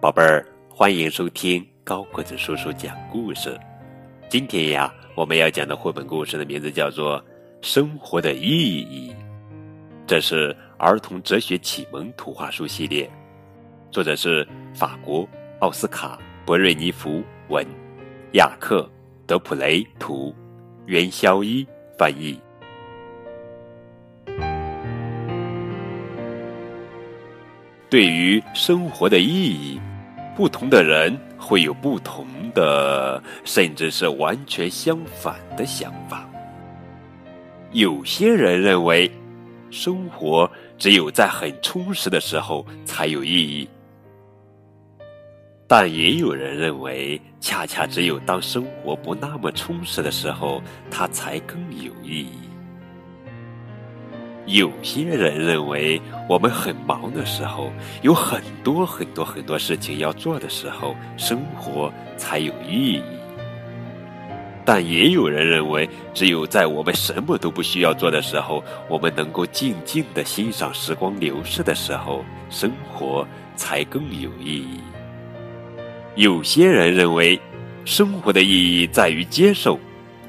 [0.00, 3.58] 宝贝儿，欢迎收听高个子叔叔讲故事。
[4.28, 7.20] 今天呀，我们要讲的绘本故事的名字叫做
[7.62, 9.12] 《生活的意义》，
[10.06, 13.10] 这是儿童哲学启蒙图画书系列，
[13.90, 17.66] 作者是法国奥斯卡·博瑞尼福文，
[18.34, 18.82] 雅克·
[19.26, 20.32] 德普雷图，
[20.86, 21.66] 袁肖一
[21.98, 22.40] 翻译。
[27.90, 29.80] 对于生活的意义。
[30.38, 32.24] 不同的人会有不同
[32.54, 36.30] 的，甚至是完全相反的想法。
[37.72, 39.10] 有些人认为，
[39.68, 43.68] 生活只有在很充实的时候才有意义，
[45.66, 52.47] 但也有人认为，恰恰只有当生活不那么充实的时候，它才更有意义。
[54.48, 63.02] 有些人认为，我们很忙的时候，有很多很多很多事情要做的时候，生活才有意义。
[64.64, 74.80] 但也有人认为，只有在我们什么都不需要做的时候，我们能够静静的欣赏时光流逝的时候，生活才更有意义。
[76.14, 77.38] 有些人认为，
[77.84, 79.78] 生活的意义在于接受。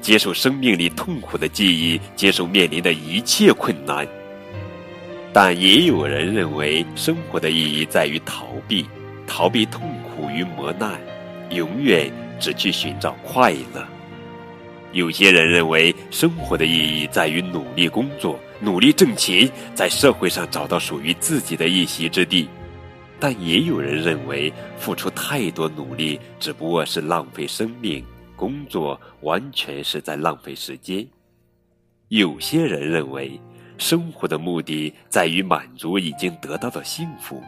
[0.00, 4.06] 接受生命里痛苦的记忆，接受面临的一切困难。
[5.32, 8.86] 但也有人认为，生活的意义在于逃避，
[9.26, 11.00] 逃避痛苦与磨难，
[11.50, 13.86] 永远只去寻找快乐。
[14.92, 22.48] 有些人认为，生活的意义在于努力工作，努力挣钱，在社会上找到属于自己的一席之地。
[23.20, 28.04] 但也有人认为，付出太多努力只不过是浪费生命。
[28.40, 31.06] 工作完全是在浪费时间。
[32.08, 33.38] 有些人认为，
[33.76, 37.42] 生活的目的在于满足已经得到的幸福，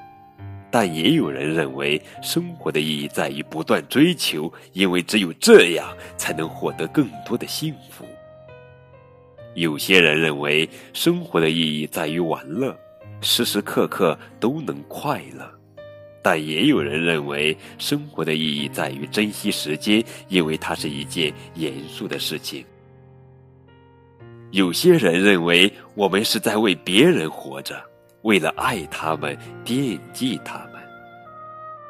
[0.70, 8.04] 但也有人认为，生活的意义在于不断追求，因为只有这样才能获得更多的幸福。
[9.54, 12.78] 有些人认为，生活的意义在于玩乐，
[13.22, 15.61] 时时刻刻都能快乐。
[16.22, 22.64] 但也有人认为，生活的意义在于珍惜时间，因为它是一件严肃的事情。
[24.52, 27.82] 有些人认为，我们是在为别人活着，
[28.22, 30.80] 为了爱他们、惦记他们。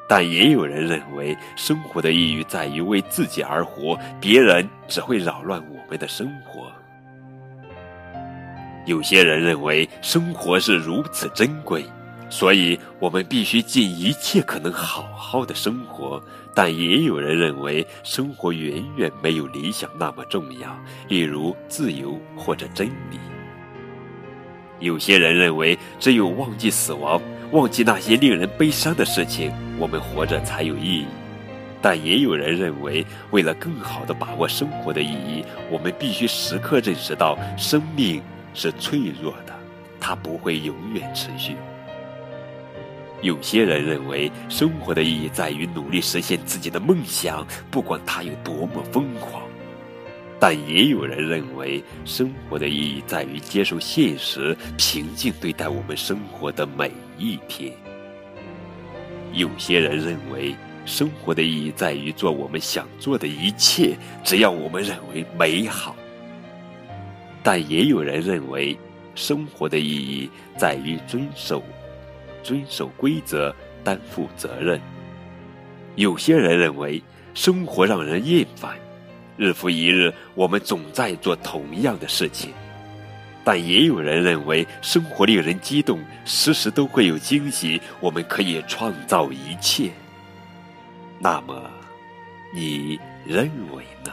[0.09, 6.73] 但也有人认为，生活的意义在于为自己而活，别人只会扰乱我们的生活。
[8.87, 11.85] 有些人认为，生活是如此珍贵。
[12.33, 16.21] 所以，我们必须尽一切可能好好的生活。
[16.55, 20.75] 但也有人认为，生活远远没有理想那么重要，
[21.09, 23.19] 例如自由或者真理。
[24.81, 31.07] 有些人认为，只有忘记死亡，忘记那些令人悲伤的事情，我们活着才有意义。
[31.83, 38.23] 但也有人认为，为了更好的把握生活的意义，我们必须时刻认识到，生命
[38.55, 39.53] 是脆弱的，
[40.01, 41.57] 它不会永远持续。
[43.23, 49.43] 有些人认为，生活的意义在于努力实现自己的梦想，不管它有多么疯狂；
[50.41, 57.73] 但也有人认为，生活的意义在于接受现实，平静对待我们生活的每一天。
[59.33, 60.53] 有些人认为，
[60.85, 65.95] 生活的意义在于做我们想做的一切，只要我们认为美好；
[67.41, 68.77] 但也有人认为，
[69.15, 71.63] 生活的意义在于遵守。
[72.43, 73.55] 遵守规则，
[73.85, 74.81] 担负责任。
[75.97, 77.03] 有些人认为
[77.35, 78.77] 生活让人厌烦，
[79.37, 82.53] 日复一日，我们总在做同样的事情。
[83.45, 89.91] 但也有人认为生活令人激动，时时都会有惊喜，我们可以创造一切。
[91.19, 91.71] 那么，
[92.55, 94.13] 你认为呢？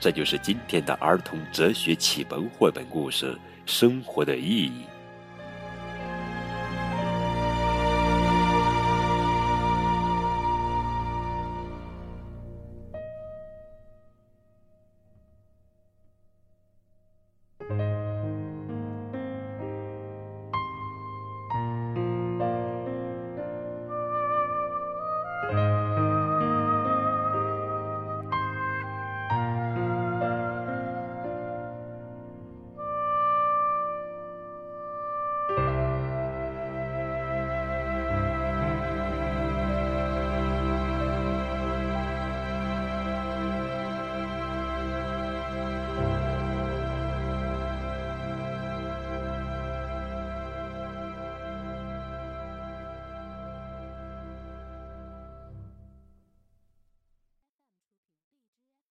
[0.00, 3.32] 这就是今天的儿童哲学启蒙绘本故事
[3.64, 4.82] 《生活的意义》。